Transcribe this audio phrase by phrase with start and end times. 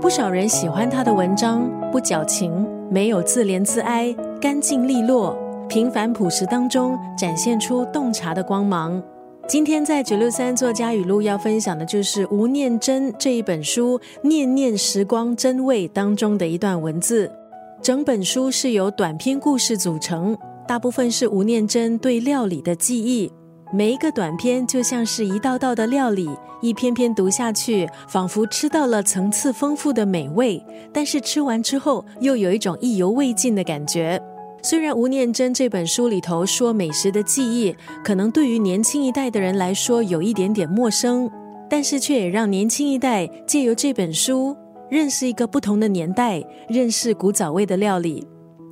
[0.00, 5.36] 不少人喜欢他的文章，不矫情，没有自怜自哀，干净利落，
[5.68, 9.02] 平凡朴实当中展现出洞察的光芒。
[9.46, 17.30] 今天在九六三作家语录要分享的就是吴念真这一本书《念念时光真味》当中的一段文字。
[17.82, 20.36] 整本书是由短篇故事组成，
[20.68, 23.32] 大部分是吴念真对料理的记忆。
[23.72, 26.28] 每一个短片就像是一道道的料理，
[26.60, 30.62] 一篇篇读下去，仿佛吃到了层次丰富的美味。
[30.92, 34.20] 但是吃完之后，又有一种意犹未尽的感觉。
[34.62, 41.30] 虽然吴念真这本书里头说美食的记忆，可能对于年轻一代的人来说有一点点陌生，
[41.70, 44.54] 但是却也让年轻一代借由这本书
[44.90, 48.26] 认识一个不同的年代，认识古早味的料理。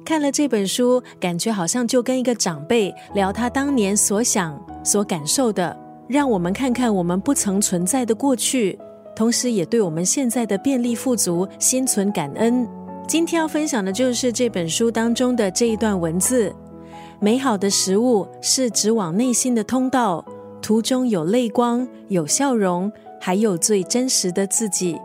[0.06, 8.78] 看了这本书，感觉好像就跟一个长辈聊他当年所想、所感受的，让我们看看我们不曾存在的过去，
[9.16, 12.64] 同时也对我们现在的便利富足心存感恩。
[13.08, 16.54] 今天要分享的就是这本书当中的这一段文字：
[17.18, 20.24] 美好的食物是直往内心的通道，
[20.62, 25.00] 途中有泪光、有笑容，还有最真实的自己。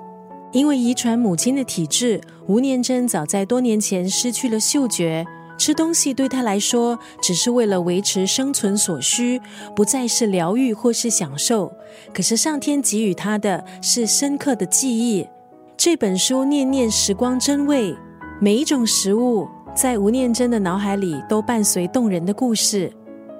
[0.51, 2.19] 因为遗传母亲的体质，
[2.51, 5.25] 吴念真早在多年前失去了嗅觉。
[5.57, 9.41] 吃东西对他来说，只是为了维持生存所需，
[9.73, 11.71] 不再是疗愈或是享受。
[12.13, 15.25] 可是上天给予他的是深刻的记忆。
[15.77, 17.95] 这本书念念时光真味，
[18.41, 22.91] 每一种食物在吴念真的脑海里都伴随动人的故事，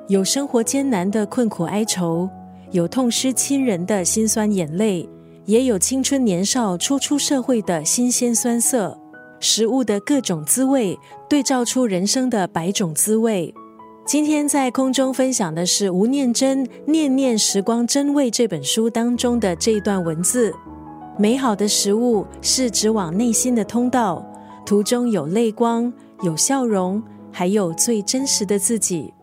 [0.08, 2.30] 有生活艰难的困苦哀愁，
[2.72, 5.10] 有痛失亲人的辛酸眼泪。
[5.46, 9.01] 也有青春年少初出社会的新鲜酸涩，
[9.42, 10.98] 食物的各种滋味
[11.28, 13.54] 对照出人生的百种滋味。
[14.06, 20.54] 今天在空中分享的是吴念真《念念时光真味》这本书当中的这一段文字：
[21.18, 24.26] 美好的食物是指往内心的通道，
[24.66, 25.92] 途中有泪光，
[26.24, 27.02] 有笑容，
[27.32, 29.14] 还有最真实的自己。